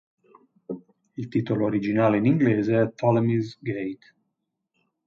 Il 1.15 1.27
titolo 1.27 1.65
originale 1.65 2.17
in 2.17 2.25
inglese 2.25 2.81
è 2.81 2.89
"Ptolemy's 2.89 3.59
Gate". 3.61 4.15